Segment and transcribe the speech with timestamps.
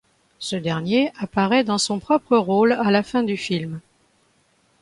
[0.39, 3.81] Ce dernier apparaît dans son propre rôle à la fin du film.